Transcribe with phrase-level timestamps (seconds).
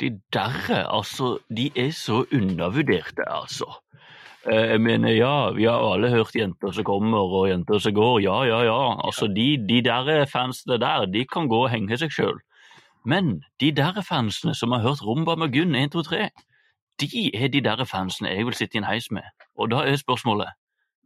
[0.00, 3.68] de derre, altså, de er så undervurderte, altså.
[4.50, 8.20] Eh, Jeg mener, ja, vi har alle hørt jenter som kommer og jenter som går,
[8.20, 9.06] ja, ja, ja.
[9.06, 12.40] Altså, de, de der fansene der, de kan gå og henge seg sjøl.
[13.04, 16.28] Men de der fansene som har hørt Rumba med Gunn 1, 2, 3,
[17.00, 19.22] de er de der fansene jeg vil sitte i en heis med.
[19.58, 20.48] Og da er spørsmålet,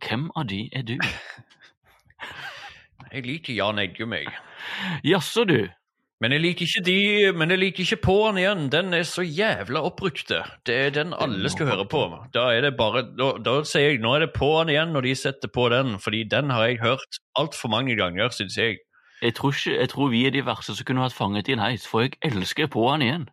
[0.05, 0.97] hvem av de er du?
[3.13, 4.27] Jeg liker Jan Eggum, jeg.
[5.05, 5.69] Jaså, du.
[6.25, 8.63] Men jeg liker ikke de, men jeg liker ikke på'n igjen.
[8.73, 10.39] Den er så jævla oppbrukte.
[10.65, 12.01] Det er den alle skal høre på.
[12.33, 15.13] Da er det bare, da, da sier jeg nå er det på'n igjen når de
[15.21, 18.79] setter på den, fordi den har jeg hørt altfor mange ganger, syns jeg.
[19.21, 21.63] Jeg tror, ikke, jeg tror vi er de verste som kunne vært fanget i en
[21.65, 23.29] heis, for jeg elsker på han igjen.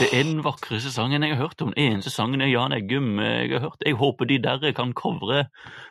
[0.00, 1.72] Det er den vakreste sangen jeg har hørt om.
[1.76, 3.80] Den eneste sangen er Jan Eggum jeg har hørt.
[3.84, 5.46] Jeg håper de der kan covre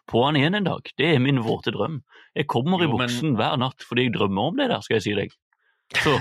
[0.10, 0.90] på han igjen en dag.
[0.98, 2.00] Det er min våte drøm.
[2.36, 4.98] Jeg kommer i Jo, men- buksen hver natt fordi jeg drømmer om det der, skal
[4.98, 5.30] jeg si deg.
[5.94, 6.20] Så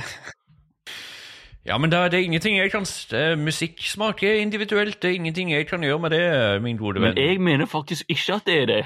[1.67, 5.03] Ja, men da er ingenting jeg kan det er Musikksmak er individuelt.
[5.03, 7.15] Det er ingenting jeg kan gjøre med det, min gode venn.
[7.15, 8.85] Men jeg mener faktisk ikke at det er det.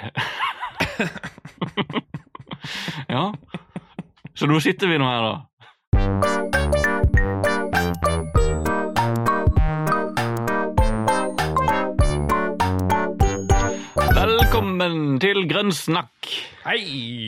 [3.15, 3.33] ja.
[4.34, 6.78] Så nå sitter vi nå her, da.
[14.29, 16.27] Velkommen til Grønn snakk.
[16.67, 16.83] Hei!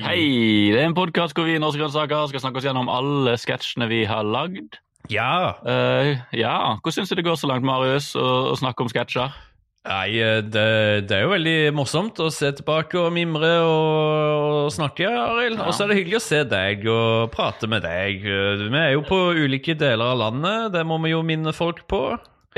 [0.04, 0.24] Hei!
[0.68, 3.88] Det er en podkast hvor vi i Norske grønnsaker skal snakke oss gjennom alle sketsjene
[3.88, 4.76] vi har lagd.
[5.08, 5.56] Ja.
[5.64, 9.32] Uh, ja, hvordan syns du det går så langt, Marius, å, å snakke om sketsjer?
[9.88, 10.66] Nei, eh, det,
[11.08, 15.62] det er jo veldig morsomt å se tilbake og mimre og, og snakke, Arild.
[15.64, 18.26] Og så er det hyggelig å se deg og prate med deg.
[18.28, 21.86] Eh, Vi er jo på ulike deler av landet, det må vi jo minne folk
[21.88, 22.10] på.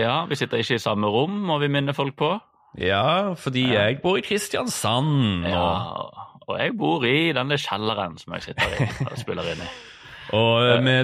[0.03, 2.35] Ja, vi sitter ikke i samme rom, må vi minne folk på.
[2.81, 5.45] Ja, fordi jeg bor i Kristiansand.
[5.47, 6.09] Ja,
[6.49, 9.69] Og, jeg bor i denne kjelleren som jeg sitter i og spiller inn i.
[10.39, 10.97] og eh, vi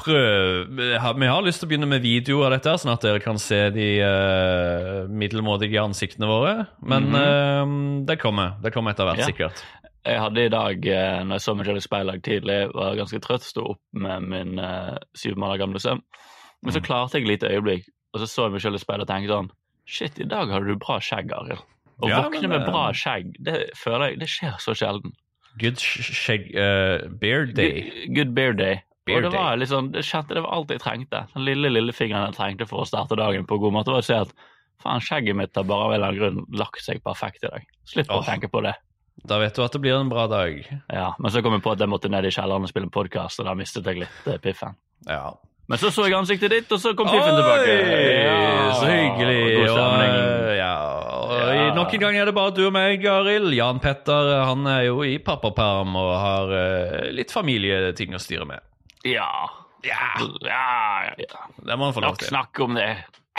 [0.00, 3.02] prøver vi har, vi har lyst til å begynne med video av dette, sånn at
[3.04, 6.54] dere kan se de uh, middelmådige ansiktene våre.
[6.80, 7.74] Men eh,
[8.08, 8.56] det kommer.
[8.64, 9.26] Det kommer etter hvert, Mhm.
[9.26, 9.30] Ja.
[9.34, 9.62] sikkert.
[10.06, 13.20] Jeg hadde i dag, eh, når jeg så meg selv i speilet tidlig, var ganske
[13.20, 16.00] trøtt, sto opp med min uh, syv måneder gamle sønn.
[16.64, 19.04] Men så klarte jeg et lite øyeblikk, og så så jeg meg selv i speilet
[19.04, 19.50] og tenkte sånn
[19.90, 21.64] Shit, i dag har du bra skjegg, Arild.
[22.00, 25.16] Å Ja, våkne men, med eh, bra skjegg, det føler jeg, det skjer så sjelden.
[25.60, 27.82] Good skjegg uh, eh, bear day.
[27.82, 28.80] Good, good bear day.
[29.08, 31.24] Bear og det var sånn, det kjente det var alt jeg trengte.
[31.34, 34.14] Den lille lillefingeren jeg trengte for å starte dagen på god måte, var å si
[34.16, 34.32] at
[34.80, 37.66] faen, skjegget mitt har bare av en eller annen grunn lagt seg perfekt i dag.
[37.90, 38.76] Slipp å tenke på det.
[39.28, 40.62] Da vet du at det blir en bra dag.
[40.88, 43.42] Ja, Men så kom jeg på at jeg måtte ned i kjelleren og spille podkast,
[43.42, 44.78] og da mistet jeg litt eh, piffen.
[45.08, 45.34] Ja.
[45.70, 47.74] Men så så jeg ansiktet ditt, og så kom piffen tilbake.
[48.26, 49.36] Ja, så hyggelig.
[49.70, 50.72] Og, eh, ja,
[51.14, 51.68] og Ja.
[51.76, 53.54] nok en gang er det bare du og meg, Arild.
[53.54, 58.48] Jan Petter eh, han er jo i pappaperm og har uh, litt familieting å styre
[58.50, 58.60] med.
[59.06, 59.30] Ja.
[59.86, 60.10] Ja,
[60.44, 61.46] ja, ja.
[61.64, 62.28] det må han få lov Nok til.
[62.34, 62.90] snakk om det.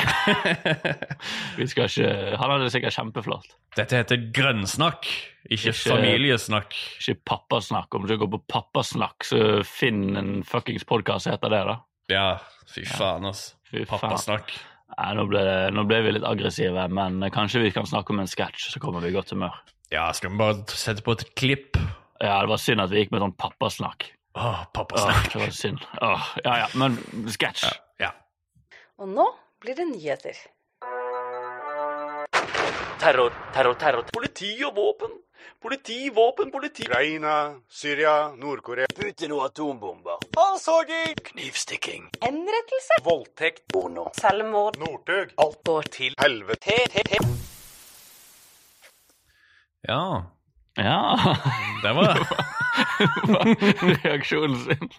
[1.59, 3.52] Vi skal ikke Han hadde det sikkert kjempeflott.
[3.78, 5.06] Dette heter grønnsnakk,
[5.52, 6.74] ikke, Ikke- familiesnakk.
[6.97, 7.94] Ikke pappasnakk.
[8.00, 11.78] Om du går på pappasnakk, så finn en fuckings podkast heter det, da.
[12.11, 12.27] Ja,
[12.69, 13.55] fy faen, altså.
[13.88, 14.51] Pappasnakk.
[14.91, 18.29] Nei, nå, ble nå ble vi litt aggressive, men kanskje vi kan snakke om en
[18.29, 19.55] sketsj, så kommer vi i godt humør.
[19.91, 21.79] Ja, skal vi bare sette på et klipp?
[22.22, 24.09] Ja, det var synd at vi gikk med sånn pappasnakk.
[24.39, 25.25] Åh, pappasnakk.
[25.25, 25.85] Åh, det var synd.
[26.03, 26.99] Åh, ja, ja, men
[27.31, 27.66] sketsj.
[28.03, 28.11] Ja.
[29.01, 29.25] Og nå
[29.63, 30.38] blir det nyheter.
[33.01, 34.05] Terror, terror, terror.
[34.13, 35.16] Politi og våpen.
[35.61, 36.85] Politi, våpen, politi.
[36.85, 38.91] Ukraina, Syria, Nord-Korea.
[38.93, 40.21] Putin og atombomber.
[40.41, 41.16] Halshogging!
[41.24, 42.09] Knivstikking.
[42.22, 42.96] Henrettelse.
[43.03, 43.62] Voldtekt.
[43.74, 44.07] Porno.
[44.22, 44.78] Selvmord.
[44.79, 45.29] Northug.
[45.38, 46.74] Alt går til Helvete.
[49.88, 50.24] ja.
[50.78, 51.18] Ja.
[51.84, 52.18] Det var
[54.06, 54.90] Reaksjonen sin.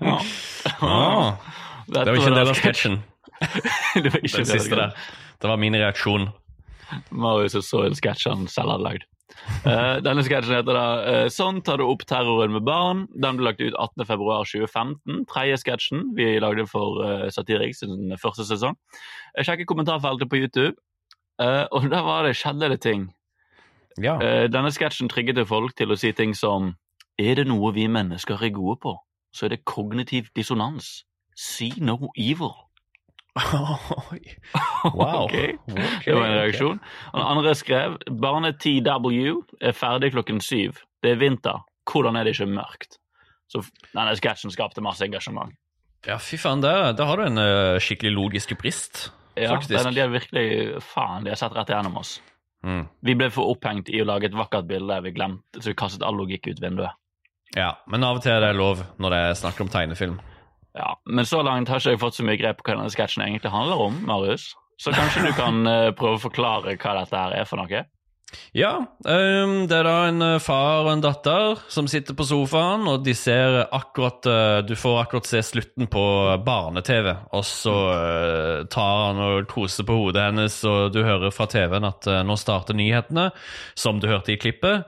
[0.00, 0.18] Ja.
[0.80, 1.32] ah,
[1.86, 2.98] Det var ikke en del av sketsjen,
[3.94, 4.94] Det var ikke den en siste der.
[5.42, 6.28] Det var min reaksjon.
[7.10, 9.06] Marius så en sketsj han selv hadde lagd.
[9.60, 13.06] Eh, denne sketsjen heter da uh, 'Sånn tar du opp terroren med barn'.
[13.12, 15.24] Den ble lagt ut 18.2.2015.
[15.28, 17.84] Tredje sketsjen vi lagde for uh, Satiriks
[18.22, 18.78] første sesong.
[19.36, 20.76] Jeg sjekket kommentarfeltet på YouTube,
[21.42, 23.10] uh, og der var det, skjedde det ting.
[24.00, 24.16] Ja.
[24.48, 26.76] Denne sketsjen trigget folk til å si ting som
[27.18, 28.96] 'Er det noe vi mennesker er gode på,
[29.34, 31.04] så er det kognitiv dissonans'.
[31.36, 32.69] See no evil.
[33.36, 35.24] Wow.
[35.24, 35.54] okay.
[35.70, 36.80] Okay, Det var en reaksjon.
[37.12, 40.82] Og den andre skrev Barne-TW er ferdig klokken syv.
[41.02, 41.62] Det er vinter.
[41.90, 42.98] Hvordan er det ikke mørkt?
[43.50, 43.62] Så
[43.92, 45.54] denne sketsjen skapte masse engasjement.
[46.06, 49.76] Ja, fy faen, der, der har du en uh, skikkelig logisk brist, Ja, faktisk.
[49.76, 52.16] Ja, de har virkelig Faen, de har sett rett igjennom oss.
[52.66, 52.82] Mm.
[53.00, 54.98] Vi ble for opphengt i å lage et vakkert bilde.
[55.06, 56.96] Vi glemte, så vi kastet all logikk ut vinduet.
[57.56, 60.18] Ja, men av og til er det lov når det er snakk om tegnefilm.
[60.78, 63.24] Ja, Men så langt har ikke jeg fått så mye grep på hva denne sketsjen
[63.24, 64.52] egentlig handler om, Marius.
[64.80, 67.82] Så kanskje du kan eh, prøve å forklare hva dette her er for noe?
[68.56, 72.82] Ja, Um, det er da en eh, far og en datter som sitter på sofaen,
[72.90, 76.02] og de ser akkurat uh, Du får akkurat se slutten på
[76.44, 81.48] barne-TV, og så uh, tar han og koser på hodet hennes, og du hører fra
[81.48, 83.30] TV-en at uh, nå starter nyhetene,
[83.72, 84.84] som du hørte i klippet.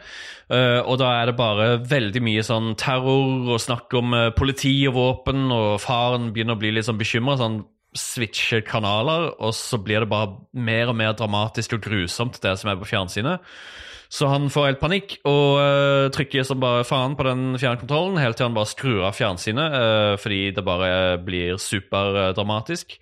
[0.53, 5.47] Og da er det bare veldig mye sånn terror og snakk om politi og våpen,
[5.49, 7.39] og faren begynner å bli litt sånn bekymra.
[7.41, 7.62] Sånn,
[7.97, 12.73] switcher kanaler, og så blir det bare mer og mer dramatisk og grusomt, det som
[12.73, 13.44] er på fjernsynet.
[14.12, 18.37] Så han får helt panikk og uh, trykker som bare faen på den fjernkontrollen, helt
[18.37, 20.93] til han bare skrur av fjernsynet, uh, fordi det bare
[21.25, 22.99] blir superdramatisk.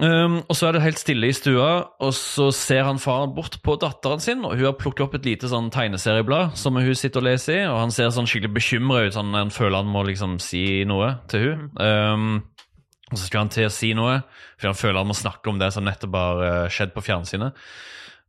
[0.00, 3.58] Um, og så er det helt stille i stua, og så ser han faren bort
[3.60, 7.20] på datteren sin, og hun har plukket opp et lite sånn tegneserieblad som hun sitter
[7.20, 10.06] og leser i, og han ser sånn skikkelig bekymra ut, sånn han føler han må
[10.08, 11.68] liksom si noe til hun.
[11.76, 12.32] Um,
[13.12, 14.22] og så skal han til å si noe,
[14.56, 17.64] for han føler han må snakke om det som nettopp har eh, skjedd på fjernsynet.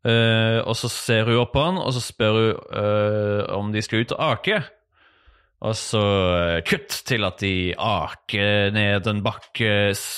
[0.04, 3.80] Uh, og så ser hun opp på han, og så spør hun uh, om de
[3.86, 4.58] skal ut og ake.
[5.64, 6.00] Og så
[6.36, 9.70] eh, kutt til at de aker ned en bakke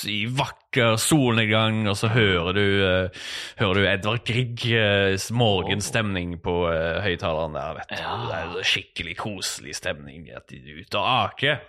[0.10, 3.28] i vakker solnedgang, og så hører du, uh,
[3.62, 8.02] hører du Edvard Griegs morgenstemning på uh, høyttaleren der, vet du.
[8.02, 8.16] Ja.
[8.26, 11.62] Det er skikkelig koselig stemning at de er ute og aker.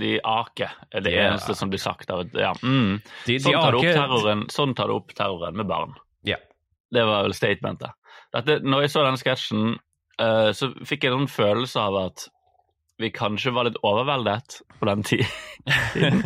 [0.00, 1.28] De aker er det Ja.
[1.28, 2.10] eneste som blir sagt.
[2.10, 2.54] av ja.
[2.62, 2.96] mm.
[3.26, 5.94] De, de sånn, tar aker- terroren, sånn tar du opp terroren med barn.
[6.26, 6.40] Ja.
[6.90, 7.92] Det var vel statementet.
[8.32, 9.64] Dette, når jeg så den sketsjen,
[10.22, 12.28] eh, så fikk jeg en følelse av at
[13.00, 15.24] vi kanskje var litt overveldet på den ti-
[15.94, 16.20] tiden.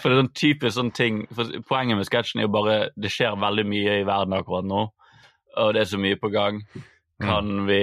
[0.00, 3.10] For det er sånn typisk sånn ting for Poenget med sketsjen er jo bare det
[3.12, 4.84] skjer veldig mye i verden akkurat nå,
[5.60, 6.62] og det er så mye på gang.
[7.20, 7.80] Kan vi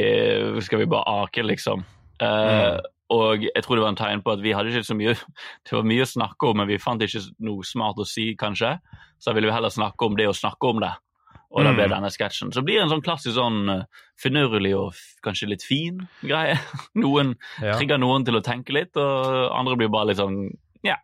[0.65, 1.83] Skal vi bare ake, liksom?
[2.19, 2.77] Eh,
[3.13, 5.71] Og jeg tror det var en tegn på at vi hadde ikke så mye Det
[5.77, 8.73] var mye å snakke om, men vi fant ikke noe smart å si, kanskje.
[9.21, 10.89] Så ville vi heller snakke om det å snakke om det.
[11.51, 11.93] Og da ble Mm.
[11.95, 12.51] denne sketsjen.
[12.53, 13.83] Så blir det en sånn klassisk sånn eh,
[14.19, 16.57] finurlig og kanskje litt fin greie.
[16.95, 17.77] Noen Ja.
[17.77, 20.49] trigger noen til å tenke litt, og andre blir bare litt sånn
[20.83, 20.95] ja.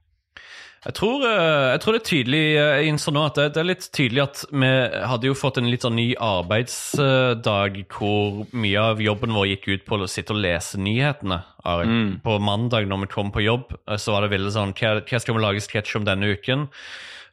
[0.86, 3.64] Jeg tror, eh, jeg tror det er tydelig eh, Jeg innså nå at det, er
[3.64, 4.72] litt tydelig at vi
[5.08, 9.86] hadde jo fått en litt sånn ny arbeidsdag hvor mye av jobben vår gikk ut
[9.88, 11.40] på å sitte og lese nyhetene.
[11.66, 12.20] Mm.
[12.26, 15.36] På mandag når vi kom på jobb, så var det veldig sånn Hva, hva skal
[15.38, 16.68] vi lage sketsj om denne uken?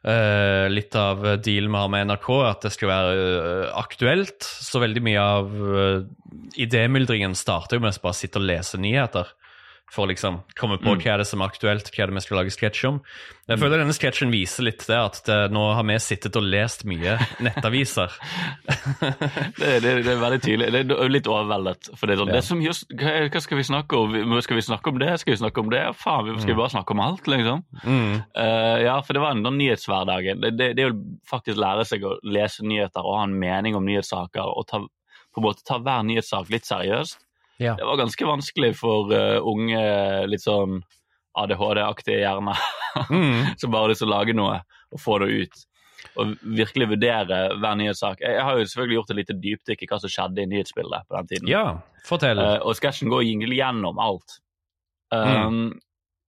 [0.01, 4.41] Eh, litt av dealen vi har med NRK, at det skal være uh, aktuelt.
[4.41, 6.01] Så veldig mye av uh,
[6.57, 9.29] idémyldringen starter jo med å bare sitte og lese nyheter.
[9.91, 11.01] For å liksom komme på Mm.
[11.03, 13.01] hva er det som er aktuelt, hva er det vi skal lage sketsj om.
[13.51, 16.85] Jeg føler denne sketsjen viser litt det at det, nå har vi sittet og lest
[16.87, 18.13] mye nettaviser.
[19.61, 20.69] Det, det, det er veldig tydelig.
[20.71, 21.89] Det er litt overveldet.
[21.99, 22.37] For det er sånn, Ja.
[22.39, 24.15] det som just, hva, hva skal vi snakke om?
[24.45, 25.09] Skal vi snakke om det?
[25.21, 25.81] Skal vi snakke om det?
[25.99, 27.63] Faen, vi skal vi bare snakke om alt, liksom?
[27.83, 28.15] Mm.
[28.37, 30.29] Uh, ja, for det var en nyhetshverdag.
[30.41, 30.95] Det, det, det å
[31.29, 35.41] faktisk lære seg å lese nyheter og ha en mening om nyhetssaker, og ta, på
[35.43, 37.19] en måte ta hver nyhetssak litt seriøst,
[37.61, 37.75] Ja.
[37.77, 39.81] det var ganske vanskelig for uh, unge,
[40.31, 40.79] litt sånn
[41.37, 42.57] ADHD-aktige hjerner,
[43.07, 43.53] Mm.
[43.55, 44.57] som bare har lyst til å lage noe
[44.91, 45.61] og få det ut.
[46.19, 48.19] Og virkelig vurdere hver nyhetssak.
[48.25, 51.15] Jeg har jo selvfølgelig gjort et lite dypdykk i hva som skjedde i nyhetsbildet på
[51.15, 51.47] den tiden.
[51.47, 51.61] ja,
[52.03, 52.41] fortell.
[52.41, 54.35] Uh, og sketsjen går egentlig gjennom alt.
[55.13, 55.79] Um,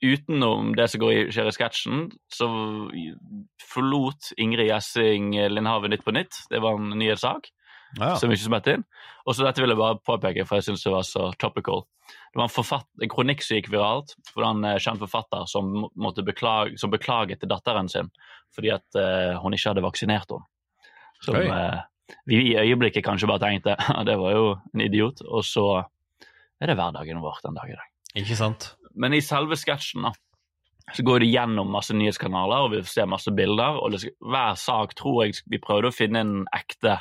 [0.03, 1.99] Utenom det som går i, skjer i sketsjen,
[2.31, 2.47] så
[3.73, 6.39] forlot Ingrid Gjessing Lindhaven Nytt på nytt.
[6.51, 7.47] Det var en nyhetssak
[7.99, 8.15] ja.
[8.19, 8.85] som ikke smelte inn.
[9.23, 11.85] Og så dette vil jeg bare påpeke, for jeg syns det var så topical.
[12.09, 15.87] Det var en, forfatt, en kronikk som gikk viralt, for en eh, kjent forfatter som,
[16.25, 18.11] beklage, som beklaget til datteren sin
[18.53, 20.45] fordi at uh, hun ikke hadde vaksinert henne.
[21.25, 21.79] Som eh,
[22.29, 23.73] vi i øyeblikket kanskje bare tenkte
[24.09, 24.43] det var jo
[24.75, 25.65] en idiot, og så
[26.61, 27.87] er det hverdagen vår den dag i dag.
[28.21, 28.67] Ikke sant?
[28.93, 30.13] Men i selve sketsjen da,
[30.93, 33.79] så går det gjennom masse nyhetskanaler, og vi ser masse bilder.
[33.79, 36.99] og det skal, Hver sak tror jeg vi prøvde å finne en ekte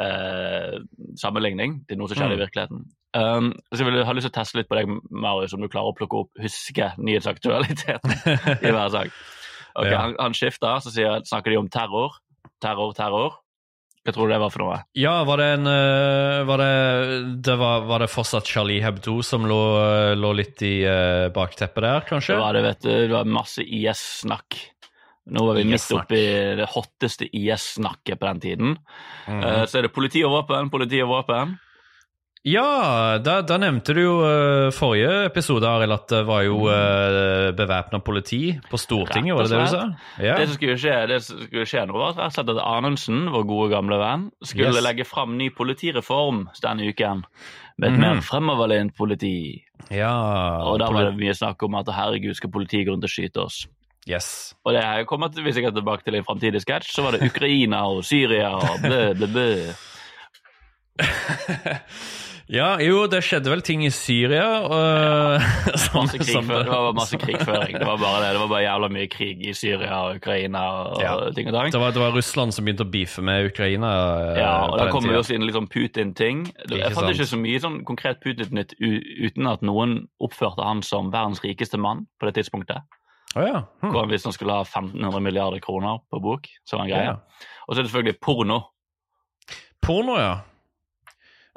[0.00, 0.78] eh,
[1.20, 2.36] sammenligning til noe som skjer Mm.
[2.38, 2.84] i virkeligheten.
[3.16, 5.68] Um, så jeg vil ha lyst til å teste litt på deg, Marius, om du
[5.72, 8.12] klarer å plukke opp, huske nyhetsaktualiteten
[8.68, 9.12] i hver sak.
[9.78, 10.00] Okay, Ja.
[10.04, 12.18] han, han skifter, så sier, snakker de om terror.
[12.60, 13.38] Terror, terror.
[14.06, 14.76] Hva tror du det var for noe?
[14.96, 19.44] Ja, var det en eh, Var det, det var, var det fortsatt Charlie Hebdo som
[19.48, 19.58] lå,
[20.16, 22.36] lå litt i eh, bakteppet der, kanskje?
[22.36, 24.56] Det var, det, vet du, det var masse IS-snakk.
[25.28, 26.20] Nå var vi midt oppi
[26.58, 28.76] det hotteste IS-snakket på den tiden.
[29.28, 29.40] Mm.
[29.44, 31.58] Uh, så er det politi og våpen, politi og våpen.
[32.46, 37.50] Ja, da, da nevnte du jo uh, forrige episode, Arild, at det var jo uh,
[37.56, 39.82] bevæpna politi på Stortinget, var det det du sa?
[40.22, 40.36] Ja.
[40.38, 43.24] Det som skulle skje, det som skulle skje nå, var rett og slett at Anundsen,
[43.34, 44.84] vår gode gamle venn, skulle Yes.
[44.84, 47.24] legge fram ny politireform denne uken.
[47.78, 48.04] Med et mm.
[48.06, 49.64] mer fremoverlent politi.
[49.90, 50.14] ja
[50.66, 53.44] Og da var det mye snakk om at herregud, skal politiet gå rundt og skyte
[53.44, 53.66] oss?
[54.08, 54.54] Yes.
[54.64, 57.82] Og det her kommer jeg er tilbake til en framtidig sketsj, så var det Ukraina
[57.92, 59.50] og Syria og blø, blø, blø.
[62.48, 64.46] Ja, jo, det skjedde vel ting i Syria.
[64.64, 65.42] Og,
[65.76, 66.64] som, Masse krigføring.
[66.64, 67.74] Det var masse krigføring.
[67.76, 68.30] Det var bare det.
[68.32, 71.12] Det var bare jævla mye krig i Syria og Ukraina og Ja.
[71.36, 71.72] ting og tang.
[71.74, 73.90] det, var, det var Russland som begynte å beefe med Ukraina.
[74.32, 76.46] eh, Ja, og da kommer vi også inn litt sånn Putin-ting.
[76.72, 81.44] Jeg fant ikke så mye sånn konkret Putin-nytt uten at noen oppførte han som verdens
[81.44, 82.80] rikeste mann på det tidspunktet.
[83.36, 83.62] Å ja.
[83.82, 83.92] Hm.
[83.92, 86.48] Hvor han skulle ha 1500 milliarder kroner på bok.
[86.64, 87.10] Så var en greie.
[87.12, 87.48] Ja.
[87.66, 88.60] Og så er det selvfølgelig porno.
[89.84, 90.36] Porno, ja.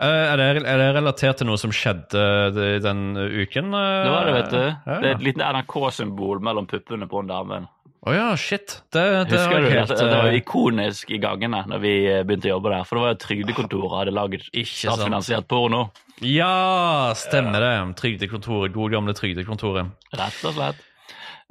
[0.01, 3.74] Eh, Er det, er det relatert til noe som skjedde den uken?
[3.74, 4.04] eh?
[4.06, 4.63] Det var det, vet du.
[4.63, 4.98] Ja.
[5.00, 7.62] Det er et lite NRK-symbol mellom puppene på en dame.
[8.01, 8.80] Å ja, shit.
[8.90, 9.74] Det, det Husker du det?
[9.78, 11.92] helt Det var eh, ikonisk i gangene når vi
[12.25, 12.88] begynte å jobbe der.
[12.90, 15.84] For det var jo Trygdekontoret hadde laget statsfinansiert porno.
[16.25, 17.74] Ja, stemmer det.
[18.01, 18.74] Trygdekontoret.
[18.74, 19.94] God gamle Trygdekontoret.
[20.18, 20.82] Rett og slett.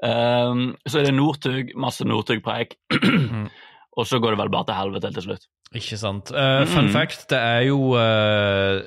[0.03, 2.77] Um, så er det Northug, masse Northug-preik.
[3.99, 5.49] og så går det vel bare til helvete til slutt.
[5.77, 6.31] Ikke sant.
[6.35, 6.93] Uh, fun Mm.
[6.95, 8.81] fact, det er jo uh,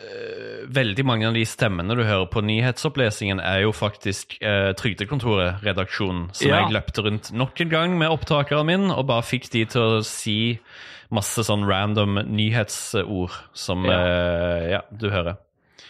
[0.74, 6.30] Veldig mange av de stemmene du hører på nyhetsopplesingen, er jo faktisk uh, Trygdekontoret, redaksjonen,
[6.36, 6.64] som Ja.
[6.66, 10.04] jeg løpte rundt nok en gang med opptakeren min og bare fikk de til å
[10.04, 10.60] si
[11.14, 14.00] masse sånn random nyhetsord som Ja.
[14.02, 15.38] eh, ja, du hører.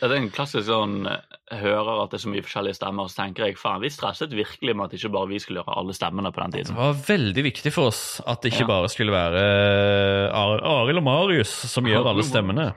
[0.03, 1.19] Det er en klassisk sånn eh,
[1.61, 4.73] hører at det er så mye forskjellige stemmer, så tenker jeg faen, vi stresset virkelig
[4.75, 6.73] med at ikke bare vi skulle gjøre alle stemmene på den tiden.
[6.73, 8.71] Det var veldig viktig for oss at det ikke Ja.
[8.73, 12.73] bare skulle være eh, Ar- Arild og Marius som gjør alle stemmene.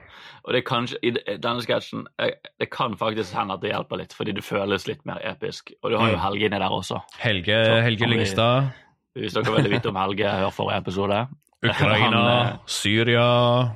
[0.47, 4.13] Og det kan, i denne sketsjen, eh, det kan faktisk hende at det hjelper litt,
[4.15, 5.73] fordi det føles litt mer episk.
[5.83, 6.23] Og du har jo Mm.
[6.23, 7.01] Helge inni der også.
[7.19, 8.71] Helge, Så Helge Lyngstad,
[9.17, 11.27] Hvis dere vil vite om Helge, hør forrige episode.
[11.65, 13.71] Ukraina, Han, Syria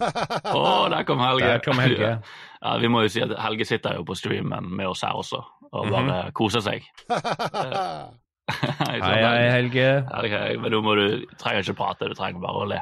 [0.00, 1.46] Å, der kom Helge!
[1.46, 2.16] Der kom Helge.
[2.64, 5.42] Ja, vi må jo si at Helge sitter jo på streamen med oss her også,
[5.68, 6.86] og bare koser seg.
[8.88, 9.84] Hei, hei, Helge.
[10.08, 11.04] Helge, men nå må du
[11.40, 12.80] trenger ikke prate, du trenger bare å le.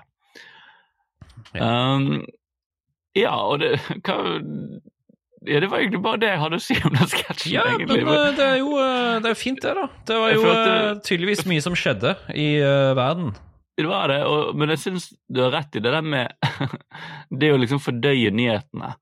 [1.56, 1.66] Ja.
[1.66, 2.22] Um,
[3.18, 3.74] ja, og det
[4.06, 4.16] hva,
[5.42, 7.52] ja, Det var egentlig bare det jeg hadde å si om den sketsjen.
[7.52, 8.04] Ja, egentlig.
[8.06, 9.88] men det er jo eh, det er fint, det, da.
[10.08, 13.32] Det var jo følte- eh, tydeligvis mye som skjedde i uh, verden.
[13.78, 16.34] Det var det, og, men jeg syns du har rett i det der med
[17.40, 18.92] Det å liksom fordøye nyhetene.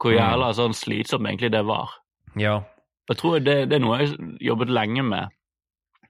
[0.00, 0.18] Hvor Mm.
[0.18, 1.92] jævla sånn slitsomt egentlig det var.
[2.40, 2.56] Ja.
[3.08, 5.28] Jeg tror det, det er noe jeg har jobbet lenge med,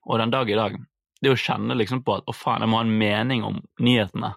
[0.07, 0.79] og den dag i dag.
[1.23, 4.33] Det å kjenne liksom på at å faen, jeg må ha en mening om nyhetene.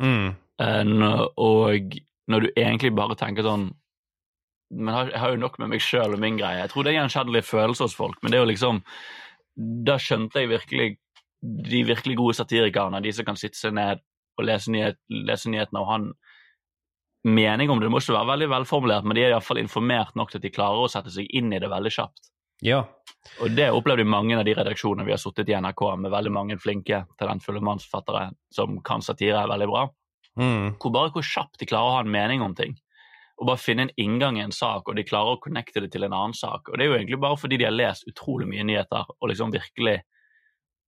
[0.00, 0.32] Mm.
[0.62, 1.96] Uh, og
[2.30, 3.70] når du egentlig bare tenker sånn
[4.72, 6.62] Men jeg har jo nok med meg sjøl og min greie.
[6.62, 8.78] Jeg tror det er en gjenkjennelig følelse hos folk, men det er jo liksom
[9.88, 10.86] Da skjønte jeg virkelig
[11.42, 14.02] de virkelig gode satirikerne, de som kan sitte seg ned
[14.38, 16.12] og lese, nyhet, lese nyhetene og han
[17.26, 17.86] mening om det.
[17.86, 20.54] Det må ikke være veldig velformulert, men de er iallfall informert nok til at de
[20.54, 22.30] klarer å sette seg inn i det veldig kjapt.
[22.62, 22.84] Ja.
[23.42, 26.58] Og det opplevde mange av de redaksjonene vi har sittet i NRK med veldig mange
[26.62, 29.88] flinke talentfulle mannsforfattere som kan satire veldig bra.
[30.38, 30.78] Mm.
[30.80, 32.76] Hvor bare hvor kjapt de klarer å ha en mening om ting.
[33.40, 36.06] Og bare finne en inngang i en sak, og de klarer å connecte det til
[36.06, 36.70] en annen sak.
[36.70, 39.54] Og det er jo egentlig bare fordi de har lest utrolig mye nyheter og liksom
[39.54, 39.98] virkelig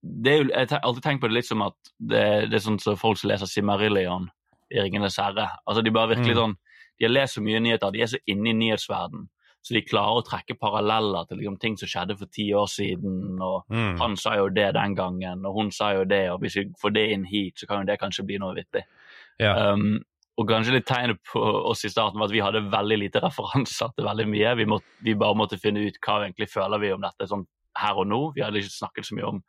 [0.04, 2.64] det er jo, Jeg har alltid tenkt på det litt som at det, det er
[2.64, 4.26] sånn som folk som leser Simarillion
[4.70, 5.49] i Ringenes herre.
[5.66, 6.40] Altså de bare virkelig Mm.
[6.42, 6.56] sånn
[7.00, 9.25] De har lest så mye nyheter, de er så inne i nyhetsverden,
[9.64, 13.40] så de klarer å trekke paralleller til liksom, ting som skjedde for ti år siden.
[13.42, 13.99] og Mm.
[13.99, 16.92] han sa jo det den gangen, og hun sa jo det, og hvis vi får
[16.94, 18.84] det inn hit, så kan jo det kanskje bli noe vittig.
[19.40, 19.73] ja.
[19.73, 20.04] Um,
[20.38, 23.88] og kanskje litt tegnet på oss i starten var at vi hadde veldig lite referanser
[23.96, 24.56] til veldig mye.
[24.56, 27.46] Vi, måtte, vi bare måtte finne ut hva vi egentlig føler vi om dette sånn
[27.78, 28.34] her og nå.
[28.34, 29.42] Vi hadde ikke snakket så mye om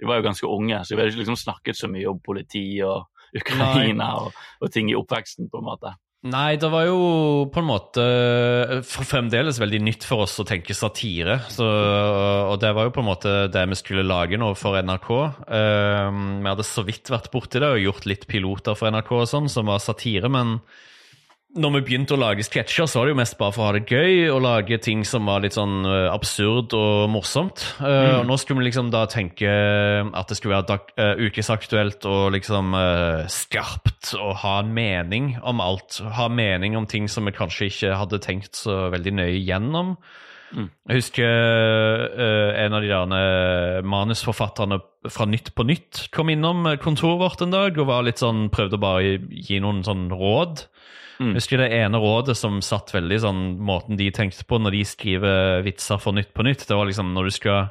[0.00, 2.66] Vi var jo ganske unge, så vi hadde ikke liksom snakket så mye om politi
[2.86, 5.94] og Ukraina og, og ting i oppveksten, på en måte.
[6.24, 7.00] Nei, det var jo
[7.52, 8.04] på en måte
[8.88, 11.36] fremdeles veldig nytt for oss å tenke satire.
[11.52, 15.10] Så, og det var jo på en måte det vi skulle lage nå for NRK.
[15.44, 19.28] Um, vi hadde så vidt vært borti det og gjort litt piloter for NRK og
[19.34, 20.56] sånn, som var satire, men
[21.54, 23.74] når vi begynte å lage sketsjer, så var det jo mest bare for å ha
[23.76, 27.62] det gøy, og lage ting som var litt sånn absurd og morsomt.
[27.78, 29.52] Eh, Og nå skulle vi liksom da tenke
[30.04, 35.34] at det skulle være dag, uh, ukesaktuelt og liksom uh, skarpt, og ha en mening
[35.46, 36.00] om alt.
[36.18, 39.94] Ha mening om ting som vi kanskje ikke hadde tenkt så veldig nøye gjennom.
[40.54, 40.68] Mm.
[40.86, 41.32] Jeg husker
[42.62, 44.78] en av de der manusforfatterne
[45.10, 48.78] fra Nytt på Nytt kom innom kontoret vårt en dag og var litt sånn, prøvde
[48.78, 50.68] å gi noen sånn råd.
[51.20, 51.34] Mm.
[51.36, 55.62] Husker det ene rådet som satt veldig sånn måten de tenkte på når de skriver
[55.62, 56.64] vitser for Nytt på Nytt.
[56.66, 57.68] Det var liksom når du skal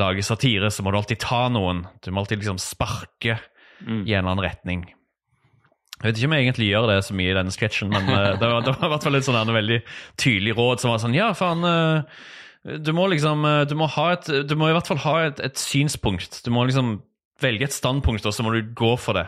[0.00, 1.82] lage satire, så må du alltid ta noen.
[2.00, 3.38] Du må alltid liksom sparke
[3.80, 4.02] Mm.
[4.06, 4.80] i en eller annen retning.
[6.02, 8.34] Jeg vet ikke om jeg egentlig gjør det så mye i denne sketsjen, men eh,
[8.36, 9.78] det, var, det var i hvert fall et sånn en veldig
[10.20, 14.04] tydelig råd som var sånn Ja, faen, eh, Du må liksom eh, Du må, ha
[14.12, 16.42] et, du må i hvert fall ha et, et synspunkt.
[16.44, 16.98] Du må liksom
[17.40, 19.26] velge et standpunkt, og så må du gå for det.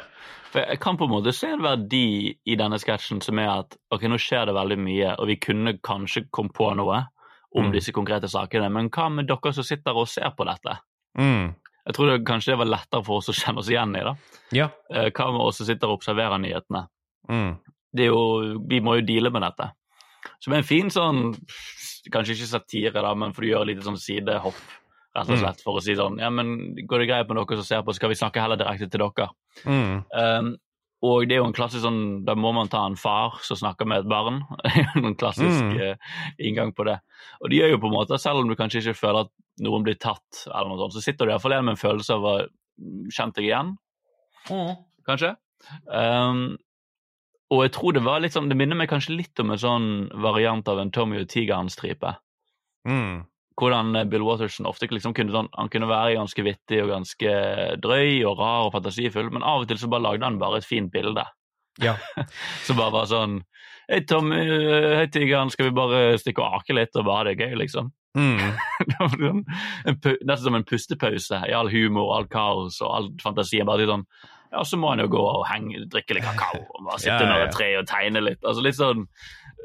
[0.52, 3.76] For Jeg kan på en måte se en verdi i denne sketsjen som er at
[3.94, 7.06] ok, nå skjer det veldig mye, og vi kunne kanskje komme på noe
[7.54, 7.72] om Mm.
[7.72, 10.78] disse konkrete sakene, men hva med dere som sitter og ser på dette?
[11.18, 11.54] Mm.
[11.86, 14.14] Jeg tror det, kanskje det var lettere for oss å kjenne oss igjen i det.
[14.52, 14.68] Ja.
[14.90, 16.86] Eh, Hva med oss som sitter og observerer nyhetene?
[17.28, 17.58] Mm.
[17.94, 19.72] Det jo, vi må jo deale med dette.
[20.40, 21.34] Som er en fin sånn
[22.10, 24.54] Kanskje ikke satire, da, men for å gjøre litt sånn sidehopp,
[25.14, 25.40] rett og Mm.
[25.44, 25.60] slett.
[25.62, 28.08] For å si sånn Ja, men går det greit med dere som ser på, skal
[28.08, 29.28] vi snakke heller direkte til dere?
[29.68, 30.02] Mm.
[30.16, 30.52] Um,
[31.02, 33.88] og det er jo en klassisk sånn Da må man ta en far som snakker
[33.90, 34.42] med et barn.
[34.96, 35.74] en klassisk Mm.
[35.80, 36.98] uh, inngang på det.
[37.42, 39.32] Og det gjør jo på en måte, selv om du kanskje ikke føler at
[39.62, 42.28] noen blir tatt, eller noe sånt, så sitter du iallfall igjen med en følelse av
[42.30, 42.34] å
[43.12, 43.74] kjent deg igjen,
[45.06, 45.34] kanskje.
[45.86, 46.56] Um,
[47.52, 49.84] og jeg tror det var litt sånn Det minner meg kanskje litt om en sånn
[50.24, 52.14] variant av en Tommy og tigeren-stripe.
[52.88, 53.22] Mm.
[53.62, 57.34] Hvordan Bill Watterson ofte liksom kunne, sånn, han kunne være ganske vittig og ganske
[57.84, 60.66] drøy og rar og fantasifull, men av og til så bare lagde han bare et
[60.66, 61.22] fint bilde.
[61.80, 61.94] Ja.
[62.66, 63.38] Som bare var sånn
[63.88, 67.24] Hei, Tommy, eh, hei, tigeren, skal vi bare stikke og ake litt og bare ha
[67.30, 67.88] det gøy, liksom?
[68.16, 68.38] Mm.
[70.02, 73.60] Pu- Nesten som en pustepause i all humor, all kaos og all fantasi.
[73.66, 74.04] Bare litt sånn
[74.52, 77.20] Ja, så må han jo gå og henge, drikke litt kakao og bare sitte Ja,
[77.20, 78.42] ja, under et tre og tegne litt.
[78.44, 79.06] Altså litt sånn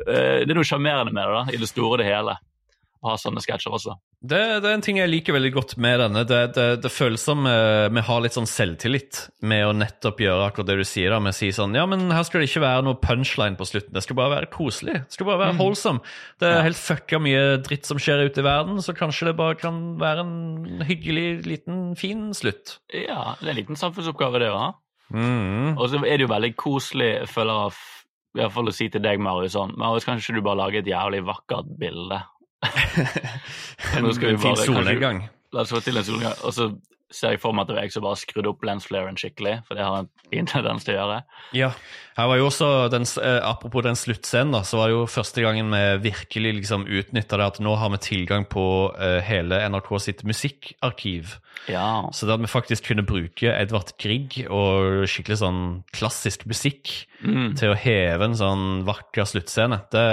[0.07, 2.37] eh, Det er noe sjarmerende med det, da, i det store og det hele.
[3.05, 3.93] Ha sånne sketsjer også.
[4.25, 6.23] Det, det er en ting jeg liker veldig godt med denne.
[6.25, 10.47] Det, det, det føles som uh, vi har litt sånn selvtillit med å nettopp gjøre
[10.47, 11.13] akkurat det du sier.
[11.13, 13.67] da, Med å si sånn Ja, men her skal det ikke være noe punchline på
[13.69, 13.93] slutten.
[13.93, 14.97] Det skal bare være koselig.
[15.05, 16.01] Det skal bare være holdsom.
[16.41, 16.63] Det er Ja.
[16.65, 20.25] helt fucka mye dritt som skjer ute i verden, så kanskje det bare kan være
[20.25, 22.79] en hyggelig, liten, fin slutt.
[22.93, 24.73] Ja, det er en liten samfunnsoppgave, det òg.
[25.13, 25.77] Mm.
[25.77, 27.77] Og så er det jo veldig koselig, føler jeg,
[28.37, 30.81] i hvert fall å si til deg, Marius, sånn Marius, kan ikke du bare lage
[30.81, 32.19] et jævlig vakkert bilde?
[33.95, 35.25] En, Nå skal vi en fin solnedgang.
[35.53, 36.39] La oss få til en solnedgang.
[36.43, 36.71] Og så
[37.11, 39.77] ser jeg for meg at det var jeg som bare skrudde opp lensflaren skikkelig, for
[39.79, 41.19] det har en fin tendens til å gjøre.
[41.55, 41.69] Ja.
[42.17, 45.43] Her var jo også den, eh, Apropos den sluttscenen, da, så var det jo første
[45.45, 48.63] gangen vi virkelig liksom utnytta det at nå har vi tilgang på
[48.99, 51.37] eh, hele NRK sitt musikkarkiv.
[51.71, 52.07] Ja.
[52.13, 55.61] Så det at vi faktisk kunne bruke Edvard Grieg og skikkelig sånn
[55.95, 57.55] klassisk musikk Mm.
[57.57, 59.79] til å heve en sånn vakker sluttscene.
[59.89, 60.03] Det,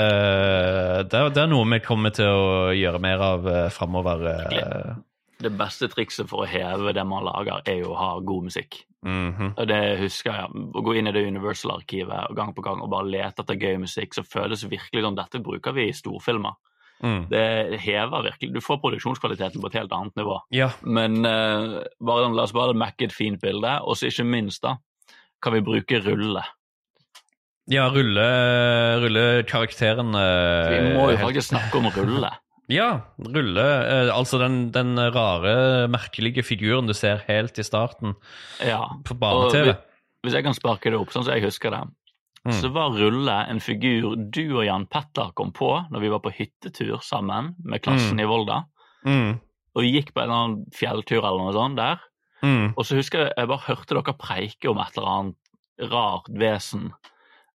[1.13, 4.25] det, det er noe vi kommer til å gjøre mer av uh, framover.
[4.33, 4.95] eh.
[5.43, 8.85] Det beste trikset for å heve det man lager, er jo å ha god musikk.
[9.05, 9.55] Mhm.
[9.59, 10.49] Og det husker jeg.
[10.73, 13.77] Å gå inn i det Universal-arkivet og gang på gang og bare lete etter gøy
[13.83, 16.55] musikk, så føles virkelig som dette bruker vi i storfilmer.
[17.03, 17.29] mm.
[17.29, 20.39] Det hever virkelig Du får produksjonskvaliteten på et helt annet nivå.
[20.53, 20.71] Ja.
[20.83, 24.77] Men uh, bare, la oss bare mekke et fint bilde, og så ikke minst, da,
[25.43, 26.43] kan vi bruke rulle.
[27.69, 28.25] ja, rulle,
[29.03, 32.31] rulle karakteren eh, Vi må jo helt- faktisk snakke om rulle.
[32.73, 33.65] Ja, Rulle.
[33.85, 38.15] Eh, altså den, den rare, merkelige figuren du ser helt i starten
[38.65, 38.87] Ja.
[39.05, 39.75] på barne-TV.
[40.25, 41.83] Hvis jeg kan sparke det opp, sånn som jeg husker det,
[42.45, 42.53] Mm.
[42.61, 46.33] så var Rulle en figur du og Jan Petter kom på når vi var på
[46.33, 48.21] hyttetur sammen med klassen Mm.
[48.21, 48.65] i Volda,
[49.07, 49.41] Mm.
[49.77, 52.01] og gikk på en eller annen fjelltur eller noe sånt der.
[52.43, 52.75] Mm.
[52.77, 56.93] Og så husker jeg jeg bare hørte dere preike om et eller annet rart vesen.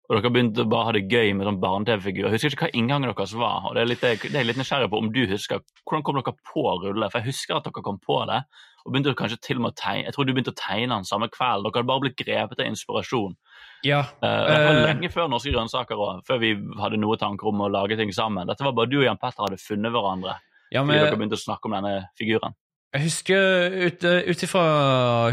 [0.10, 2.26] Og dere begynte bare å ha det gøy med sånn barne-TV-figur.
[2.26, 3.68] Jeg husker ikke hva inngangen deres var.
[3.70, 5.62] og Det er litt, det er jeg litt nysgjerrig på om du husker.
[5.86, 7.10] Hvordan kom dere på Rulle?
[7.12, 8.40] For jeg husker at dere kom på det.
[8.88, 10.08] Og begynte kanskje til og med å tegne.
[10.08, 11.68] Jeg tror du begynte å tegne den samme kveld.
[11.68, 13.38] Dere hadde bare blitt grepet av inspirasjon.
[13.86, 14.02] Ja.
[14.18, 14.86] Uh, det var Eh.
[14.90, 18.50] lenge før Norske grønnsaker òg, før vi hadde noe tanker om å lage ting sammen.
[18.50, 20.40] Dette var bare du og Jan Petter hadde funnet hverandre
[20.74, 22.54] ja fordi dere begynte å snakke om denne figuren.
[22.90, 24.64] Jeg husker ut ut ifra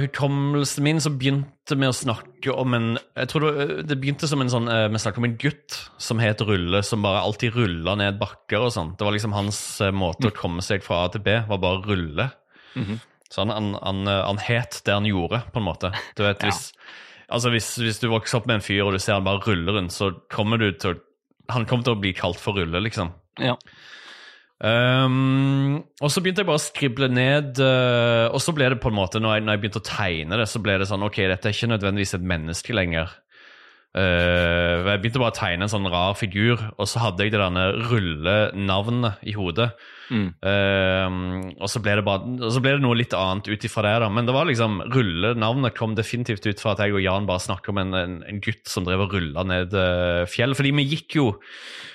[0.03, 4.43] hukommelsen min så begynte vi å snakke om en Jeg tror det, det begynte som
[4.45, 7.97] en sånn eh, Vi snakket om en gutt som het Rulle, som bare alltid rulla
[7.97, 8.93] ned bakker og sånn.
[8.99, 11.81] Det var liksom hans eh, måte å komme seg fra A til B, var bare
[11.81, 12.29] å rulle.
[12.77, 13.01] -hmm.
[13.31, 15.93] Så han, han, han, eh, han het det han gjorde, på en måte.
[16.17, 16.49] Du vet, Ja.
[16.49, 16.73] hvis,
[17.29, 19.73] altså hvis, hvis du vokser opp med en fyr, og du ser han bare rulle
[19.73, 21.01] rundt, så kommer du til å
[21.49, 23.13] Han kommer til å bli kalt for Rulle, liksom.
[23.39, 23.55] Ja.
[24.57, 28.89] Um, og så begynte jeg bare å skrible ned uh, Og så ble det på
[28.89, 31.19] en måte, når jeg, når jeg begynte å tegne det, så ble det sånn Ok,
[31.29, 33.13] dette er ikke nødvendigvis et menneske lenger.
[33.97, 37.41] Uh, jeg begynte bare å tegne en sånn rar figur, og så hadde jeg det
[37.41, 39.71] derne rullenavnet i hodet.
[40.13, 40.27] Mm.
[40.45, 43.83] Uh, og, så ble det bare, og så ble det noe litt annet ut ifra
[43.87, 43.95] det.
[44.05, 47.43] da Men det var liksom rullenavnet kom definitivt ut fra at jeg og Jan bare
[47.43, 50.55] snakket om en, en, en gutt som drev og rulla ned uh, fjell.
[50.59, 51.27] Fordi vi gikk jo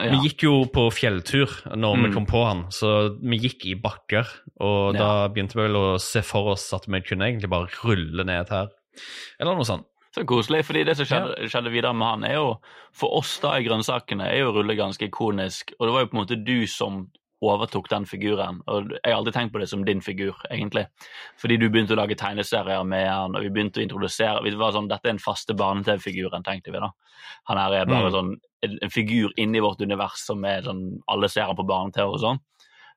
[0.01, 0.09] Ja.
[0.15, 2.13] vi gikk jo på fjelltur når vi Mm.
[2.15, 4.25] kom på han, så vi gikk i bakker.
[4.59, 4.99] Og Ja.
[4.99, 8.49] da begynte vi vel å se for oss at vi kunne egentlig bare rulle ned
[8.49, 8.67] her.
[9.39, 9.85] Eller noe sånt.
[10.11, 12.47] Så koselig, fordi det som skjedde, skjedde videre med han, er jo
[12.91, 16.17] For oss da i grønnsakene er jo Rulle ganske ikonisk, og det var jo på
[16.17, 17.05] en måte du som
[17.41, 18.59] overtok den figuren.
[18.69, 20.83] Og jeg har alltid tenkt på det som din figur, egentlig.
[21.41, 24.75] Fordi du begynte å lage tegneserier med han, og vi begynte å introdusere vi var
[24.75, 26.91] sånn, Dette er den faste barne-TV-figuren, tenkte vi da.
[27.49, 28.13] Han her er bare Mm.
[28.13, 28.35] sånn
[28.67, 32.19] en, en figur inni vårt univers som er sånn Alle ser han på barne-TV og
[32.21, 32.39] sånn.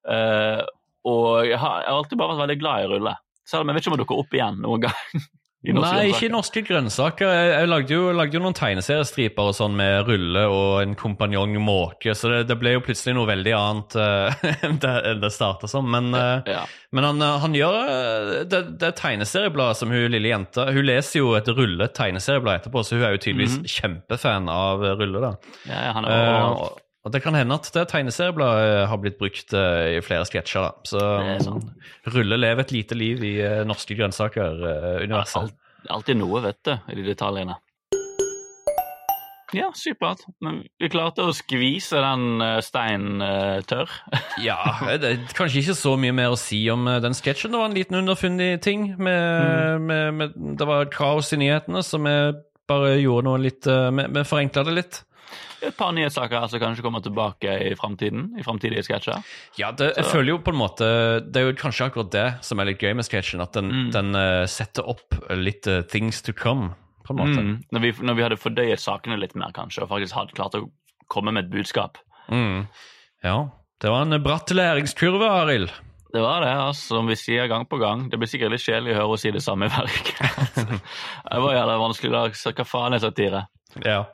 [0.04, 0.60] Uh,
[1.08, 3.14] og jeg har, jeg har alltid bare vært veldig glad i Rulle.
[3.48, 5.02] Selv om jeg vet ikke om han dukker opp igjen noen gang.
[5.64, 6.08] Nei, grønnsaker.
[6.12, 7.30] ikke norske grønnsaker.
[7.32, 11.54] Jeg, jeg lagde, jo, lagde jo noen tegneseriestriper og sånn med rulle og en kompanjong
[11.64, 15.70] måke, så det, det ble jo plutselig noe veldig annet eh, enn det, det starta
[15.70, 15.88] som.
[15.88, 16.66] Men, eh, Ja.
[16.92, 17.80] men han, eh, han gjør
[18.52, 22.98] det, det tegneseriebladet som hun lille jenta Hun leser jo et rulle tegneserieblad etterpå, så
[22.98, 25.20] hun er jo tydeligvis kjempefan av rulle.
[25.24, 25.32] da.
[25.70, 26.60] Ja, han er overalt.
[26.74, 30.64] og, og det kan hende at det tegneseriebladet har blitt brukt eh, i flere sketsjer.
[30.64, 30.88] da.
[30.88, 31.02] Så
[31.44, 31.68] sånn.
[32.14, 35.42] rulle lever et lite liv i eh, norske grønnsaker-universet.
[35.42, 37.58] Alt, alltid noe, vet du, i de detaljene.
[39.54, 40.24] Ja, supert.
[40.42, 43.90] Men vi klarte å skvise den eh, steinen uh, tørr.
[44.44, 44.58] Ja,
[44.98, 47.54] det er kanskje ikke så mye mer å si om eh, den sketsjen.
[47.54, 48.88] Det var en liten underfundig ting.
[48.98, 52.16] Med, med, med, det var kaos i nyhetene, så vi
[52.70, 55.02] bare gjorde noe litt eh, vi forenkla det litt.
[55.64, 59.22] Et par nye her som kanskje kommer tilbake i framtiden, i framtidige sketsjer.
[59.58, 60.88] Ja, det, jeg føler jo på en måte
[61.24, 63.90] Det er jo kanskje akkurat det som er litt gøy med sketsjen, at den, Mm.
[63.94, 66.74] den uh, setter opp litt uh, things to come,
[67.06, 67.40] på en måte.
[67.40, 67.54] Mm.
[67.72, 70.66] Når, vi, når vi hadde fordøyet sakene litt mer, kanskje, og faktisk hadde klart å
[71.08, 71.98] komme med et budskap.
[72.28, 72.66] Mm.
[73.24, 73.48] Ja.
[73.80, 75.72] Det var en bratt læringskurve, Arild.
[76.14, 78.06] Det var det, altså, som vi sier gang på gang.
[78.10, 80.76] Det blir sikkert litt kjedelig å høre henne si det samme i verket.
[81.32, 82.36] det var jævla vanskelig dag.
[82.38, 83.40] Så hva faen er satire?
[83.82, 84.04] Ja.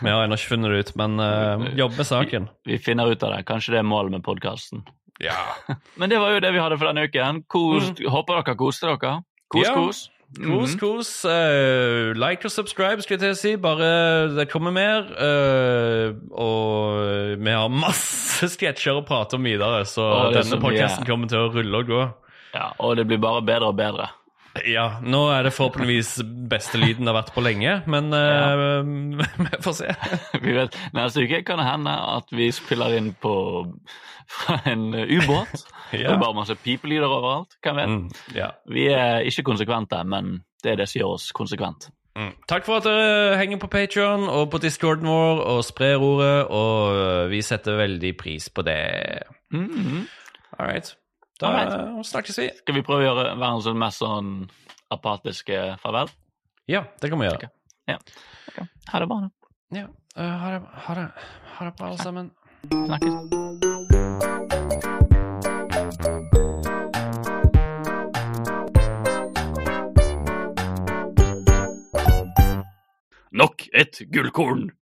[0.00, 2.48] Vi har ennå ikke funnet det ut, men uh, jobb med saken.
[2.66, 3.44] Vi finner ut av det.
[3.46, 4.82] Kanskje det er målet med podkasten.
[5.20, 5.36] Ja.
[6.00, 7.42] Men det var jo det vi hadde for denne uken.
[7.52, 9.18] Kos, Håper dere koste dere.
[9.52, 9.74] Kos, Ja.
[9.76, 10.00] kos.
[10.30, 10.78] Kos, Mhm.
[10.80, 11.10] kos.
[11.26, 13.52] Uh, like og subscribe, skulle jeg til å si.
[13.60, 13.90] Bare
[14.36, 15.04] det kommer mer.
[15.18, 21.44] Uh, og vi har masse sketsjer å prate om videre, så denne podkasten kommer til
[21.44, 22.00] å rulle og gå.
[22.54, 24.08] Ja, og det blir bare bedre og bedre.
[24.66, 26.16] Ja, nå er det forhåpentligvis
[26.50, 28.82] beste lyden det har vært på lenge, men eh,
[29.46, 29.94] vi får se.
[30.44, 33.34] Vi vet, Neste uke kan det hende at vi spiller inn på
[34.30, 35.64] fra en ubåt.
[35.90, 37.56] Det er bare masse pipelyder overalt.
[37.62, 37.90] Hvem vet?
[37.90, 38.50] Mm, ja.
[38.70, 41.88] Vi er ikke konsekvente, men det er det som gjør oss konsekvent.
[42.18, 42.32] Mm.
[42.50, 46.98] Takk for at dere henger på Patreon og på discorden vår og sprer ordet, og
[46.98, 48.80] eh, vi setter veldig pris på det.
[49.54, 50.06] Mhm.
[50.58, 50.94] All right.
[51.40, 52.50] Da All snakkes vi.
[52.60, 54.34] Skal vi prøve å gjøre verdens sånn mest sånn
[54.92, 56.12] apatiske farvel?
[56.68, 57.48] Ja, det kan vi gjøre.
[58.50, 58.60] Ok.
[58.92, 59.30] Ha det bra, da.
[59.72, 59.86] Ja,
[60.18, 61.10] Uh, ha det, ha det,
[61.56, 62.30] ha det bra, alle sammen.
[62.66, 63.14] Snakkes.
[73.30, 74.72] Nok et gullkorn!